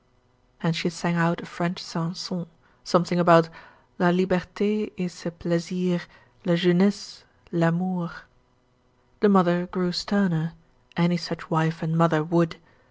[0.63, 2.47] And she sang out a French chanson,
[2.83, 3.49] something about
[3.99, 6.07] "la liberte et ses plaisirs,
[6.43, 8.09] la jeunesse, l'amour."
[9.19, 10.53] The mother grew sterner
[10.97, 12.55] any such wife and mother would.